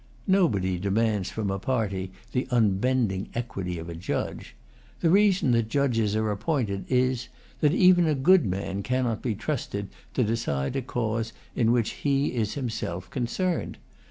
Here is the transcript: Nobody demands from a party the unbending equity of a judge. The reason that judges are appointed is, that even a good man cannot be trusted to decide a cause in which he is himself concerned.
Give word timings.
Nobody 0.25 0.79
demands 0.79 1.29
from 1.29 1.51
a 1.51 1.59
party 1.59 2.11
the 2.31 2.47
unbending 2.49 3.29
equity 3.35 3.77
of 3.77 3.87
a 3.87 3.93
judge. 3.93 4.55
The 5.01 5.11
reason 5.11 5.51
that 5.51 5.69
judges 5.69 6.15
are 6.15 6.31
appointed 6.31 6.85
is, 6.89 7.27
that 7.59 7.71
even 7.75 8.07
a 8.07 8.15
good 8.15 8.43
man 8.47 8.81
cannot 8.81 9.21
be 9.21 9.35
trusted 9.35 9.89
to 10.15 10.23
decide 10.23 10.75
a 10.75 10.81
cause 10.81 11.33
in 11.55 11.71
which 11.71 11.91
he 11.91 12.33
is 12.33 12.55
himself 12.55 13.11
concerned. 13.11 13.77